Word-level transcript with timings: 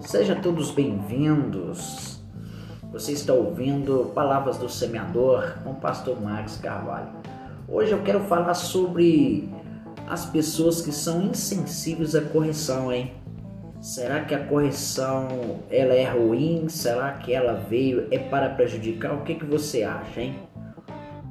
Sejam 0.00 0.40
todos 0.40 0.70
bem-vindos. 0.70 2.20
Você 2.90 3.12
está 3.12 3.34
ouvindo 3.34 4.10
Palavras 4.14 4.56
do 4.56 4.68
Semeador 4.68 5.58
com 5.62 5.70
o 5.70 5.74
pastor 5.74 6.20
Max 6.20 6.56
Carvalho. 6.56 7.10
Hoje 7.68 7.92
eu 7.92 8.02
quero 8.02 8.20
falar 8.20 8.54
sobre 8.54 9.48
as 10.08 10.24
pessoas 10.24 10.80
que 10.80 10.90
são 10.90 11.22
insensíveis 11.22 12.14
à 12.14 12.22
correção, 12.22 12.90
hein? 12.90 13.12
Será 13.80 14.24
que 14.24 14.34
a 14.34 14.44
correção 14.46 15.28
ela 15.70 15.94
é 15.94 16.10
ruim? 16.10 16.68
Será 16.68 17.12
que 17.12 17.32
ela 17.32 17.52
veio 17.52 18.08
é 18.10 18.18
para 18.18 18.48
prejudicar? 18.48 19.14
O 19.14 19.22
que, 19.22 19.34
que 19.34 19.44
você 19.44 19.82
acha, 19.82 20.22
hein? 20.22 20.49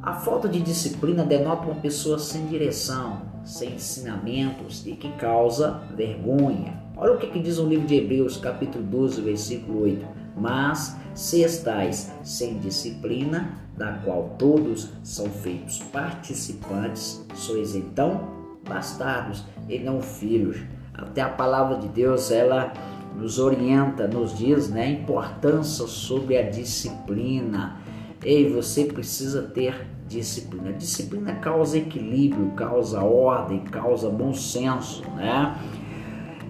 A 0.02 0.13
falta 0.13 0.47
de 0.47 0.61
disciplina 0.61 1.25
denota 1.25 1.66
uma 1.66 1.75
pessoa 1.75 2.18
sem 2.18 2.45
direção, 2.45 3.21
sem 3.43 3.73
ensinamentos 3.73 4.88
e 4.88 4.93
que 4.93 5.12
causa 5.17 5.81
vergonha. 5.94 6.81
Olha 6.95 7.13
o 7.13 7.17
que, 7.17 7.27
que 7.27 7.39
diz 7.39 7.58
o 7.58 7.67
livro 7.67 7.85
de 7.85 7.95
Hebreus, 7.95 8.38
capítulo 8.38 8.81
12, 8.85 9.22
versículo 9.22 9.81
8. 9.81 10.05
Mas 10.38 10.95
se 11.13 11.41
estáis 11.41 12.13
sem 12.23 12.59
disciplina, 12.59 13.59
da 13.75 13.91
qual 13.91 14.35
todos 14.38 14.89
são 15.03 15.30
feitos 15.30 15.80
participantes, 15.91 17.25
sois 17.36 17.75
então 17.75 18.22
bastardos 18.67 19.44
e 19.67 19.80
não 19.80 20.02
filhos. 20.02 20.61
Até 20.94 21.22
a 21.22 21.30
palavra 21.30 21.77
de 21.77 21.89
Deus, 21.89 22.31
ela 22.31 22.72
nos 23.17 23.38
orienta, 23.38 24.08
nos 24.08 24.38
diz 24.38 24.70
né, 24.70 24.84
a 24.84 24.89
importância 24.89 25.86
sobre 25.88 26.38
a 26.38 26.50
disciplina. 26.50 27.77
Ei, 28.23 28.52
você 28.52 28.84
precisa 28.84 29.44
ter 29.44 29.88
disciplina. 30.08 30.73
Disciplina 30.73 31.36
causa 31.36 31.78
equilíbrio, 31.78 32.52
causa 32.52 33.02
ordem, 33.02 33.62
causa 33.62 34.09
bom 34.09 34.34
senso, 34.34 35.04
né? 35.12 35.58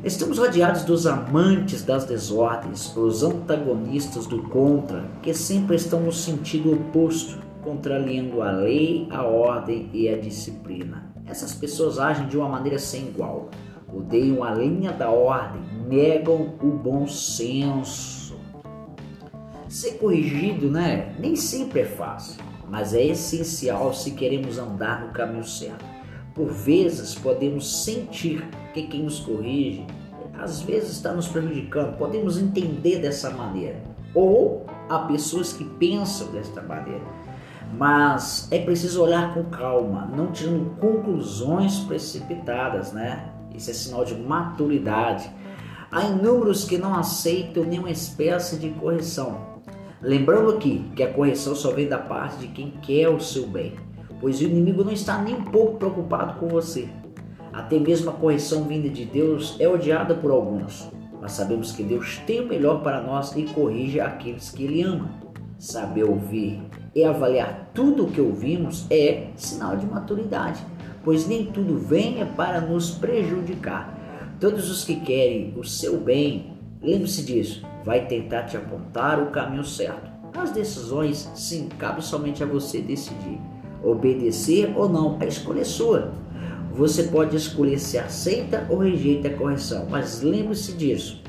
Estamos 0.03 0.39
rodeados 0.39 0.83
dos 0.83 1.05
amantes 1.05 1.83
das 1.83 2.05
desordens, 2.05 2.95
os 2.95 3.21
antagonistas 3.21 4.25
do 4.25 4.41
contra, 4.43 5.05
que 5.21 5.33
sempre 5.33 5.75
estão 5.75 5.99
no 5.99 6.11
sentido 6.11 6.73
oposto, 6.73 7.37
contrariando 7.61 8.41
a 8.41 8.49
lei, 8.49 9.07
a 9.11 9.23
ordem 9.23 9.89
e 9.93 10.07
a 10.07 10.17
disciplina. 10.17 11.13
Essas 11.27 11.53
pessoas 11.53 11.99
agem 11.99 12.27
de 12.27 12.37
uma 12.37 12.47
maneira 12.47 12.79
sem 12.79 13.09
igual, 13.09 13.49
odeiam 13.93 14.43
a 14.43 14.51
linha 14.51 14.93
da 14.93 15.09
ordem, 15.09 15.61
negam 15.87 16.55
o 16.63 16.67
bom 16.67 17.05
senso. 17.05 18.18
Ser 19.69 19.99
corrigido, 19.99 20.67
né? 20.71 21.15
Nem 21.19 21.35
sempre 21.35 21.81
é 21.81 21.85
fácil, 21.85 22.41
mas 22.67 22.95
é 22.95 23.05
essencial 23.05 23.93
se 23.93 24.11
queremos 24.11 24.57
andar 24.57 25.05
no 25.05 25.13
caminho 25.13 25.43
certo. 25.43 25.85
Por 26.33 26.51
vezes 26.51 27.13
podemos 27.13 27.83
sentir 27.83 28.43
que 28.73 28.87
quem 28.87 29.03
nos 29.03 29.19
corrige 29.19 29.85
às 30.41 30.61
vezes 30.61 30.93
está 30.93 31.13
nos 31.13 31.27
prejudicando, 31.27 31.97
podemos 31.97 32.39
entender 32.39 32.97
dessa 32.97 33.29
maneira. 33.29 33.79
Ou 34.15 34.65
há 34.89 34.99
pessoas 34.99 35.53
que 35.53 35.63
pensam 35.63 36.31
desta 36.31 36.63
maneira. 36.63 37.05
Mas 37.77 38.47
é 38.51 38.57
preciso 38.57 39.03
olhar 39.03 39.35
com 39.35 39.43
calma, 39.51 40.09
não 40.15 40.31
tirando 40.31 40.79
conclusões 40.79 41.81
precipitadas, 41.81 42.91
né? 42.91 43.29
Isso 43.53 43.69
é 43.69 43.73
sinal 43.73 44.03
de 44.03 44.15
maturidade. 44.15 45.29
Há 45.91 46.05
inúmeros 46.05 46.65
que 46.65 46.79
não 46.79 46.95
aceitam 46.95 47.65
nenhuma 47.65 47.91
espécie 47.91 48.57
de 48.57 48.71
correção. 48.71 49.58
Lembrando 50.01 50.51
aqui 50.51 50.85
que 50.95 51.03
a 51.03 51.11
correção 51.11 51.53
só 51.53 51.71
vem 51.71 51.85
da 51.85 51.97
parte 51.97 52.37
de 52.37 52.47
quem 52.47 52.71
quer 52.81 53.09
o 53.09 53.19
seu 53.19 53.45
bem, 53.45 53.73
pois 54.21 54.39
o 54.39 54.45
inimigo 54.45 54.81
não 54.81 54.93
está 54.93 55.21
nem 55.21 55.35
um 55.35 55.43
pouco 55.43 55.77
preocupado 55.77 56.39
com 56.39 56.47
você. 56.47 56.87
Até 57.51 57.77
mesmo 57.77 58.09
a 58.09 58.13
correção 58.13 58.63
vinda 58.63 58.87
de 58.87 59.03
Deus 59.03 59.57
é 59.59 59.67
odiada 59.67 60.15
por 60.15 60.31
alguns, 60.31 60.89
mas 61.19 61.33
sabemos 61.33 61.73
que 61.73 61.83
Deus 61.83 62.17
tem 62.25 62.39
o 62.39 62.47
melhor 62.47 62.81
para 62.81 63.01
nós 63.01 63.35
e 63.35 63.43
corrige 63.43 63.99
aqueles 63.99 64.49
que 64.51 64.63
Ele 64.63 64.83
ama. 64.83 65.09
Saber 65.57 66.05
ouvir 66.05 66.61
e 66.95 67.03
avaliar 67.03 67.69
tudo 67.73 68.05
o 68.05 68.11
que 68.11 68.21
ouvimos 68.21 68.87
é 68.89 69.27
sinal 69.35 69.75
de 69.75 69.85
maturidade, 69.85 70.65
pois 71.03 71.27
nem 71.27 71.47
tudo 71.47 71.77
venha 71.77 72.25
para 72.25 72.61
nos 72.61 72.91
prejudicar. 72.91 73.97
Todos 74.39 74.71
os 74.71 74.85
que 74.85 74.95
querem 74.95 75.53
o 75.57 75.65
seu 75.65 75.99
bem, 75.99 76.57
lembre-se 76.81 77.23
disso, 77.23 77.65
vai 77.83 78.05
tentar 78.07 78.43
te 78.43 78.57
apontar 78.57 79.21
o 79.21 79.31
caminho 79.31 79.63
certo. 79.63 80.09
As 80.35 80.51
decisões, 80.51 81.29
sim, 81.35 81.69
cabe 81.77 82.03
somente 82.03 82.43
a 82.43 82.45
você 82.45 82.79
decidir. 82.81 83.39
Obedecer 83.83 84.73
ou 84.77 84.87
não, 84.87 85.17
a 85.19 85.25
escolha 85.25 85.61
é 85.61 85.65
sua. 85.65 86.11
Você 86.71 87.03
pode 87.03 87.35
escolher 87.35 87.79
se 87.79 87.97
aceita 87.97 88.65
ou 88.69 88.77
rejeita 88.77 89.27
a 89.27 89.33
correção, 89.33 89.87
mas 89.89 90.21
lembre-se 90.21 90.73
disso. 90.73 91.21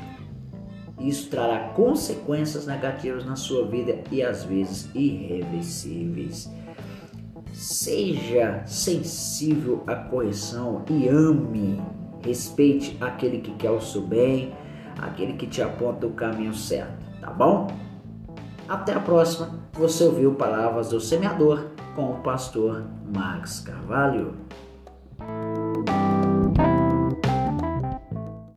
Isso 1.01 1.31
trará 1.31 1.71
consequências 1.71 2.67
negativas 2.67 3.25
na 3.25 3.35
sua 3.35 3.67
vida 3.67 3.99
e 4.13 4.23
às 4.23 4.45
vezes 4.45 4.91
irreversíveis. 4.95 6.51
Seja 7.55 8.63
sensível 8.67 9.83
à 9.87 9.97
correção 9.97 10.85
e 10.91 11.09
ame. 11.09 11.81
Respeite 12.23 12.99
aquele 13.01 13.39
que 13.39 13.53
quer 13.53 13.71
o 13.71 13.81
seu 13.81 14.03
bem, 14.03 14.53
aquele 15.01 15.35
que 15.35 15.47
te 15.47 15.63
aponta 15.63 16.07
o 16.07 16.13
caminho 16.13 16.55
certo, 16.55 17.05
tá 17.21 17.31
bom? 17.31 17.69
Até 18.69 18.95
a 18.95 19.01
próxima. 19.01 19.51
Você 19.73 20.05
ouviu 20.05 20.35
Palavras 20.35 20.91
do 20.91 21.01
Semeador 21.01 21.67
com 21.97 22.13
o 22.13 22.21
pastor 22.21 22.85
Max 23.13 23.61
Carvalho. 23.61 24.35